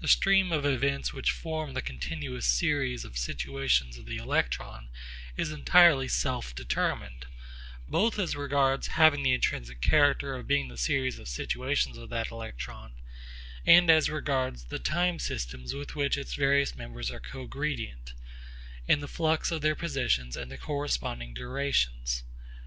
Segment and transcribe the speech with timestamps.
[0.00, 4.88] The stream of events which form the continuous series of situations of the electron
[5.36, 7.26] is entirely self determined,
[7.86, 12.30] both as regards having the intrinsic character of being the series of situations of that
[12.30, 12.94] electron
[13.66, 18.14] and as regards the time systems with which its various members are cogredient,
[18.88, 22.24] and the flux of their positions in their corresponding durations.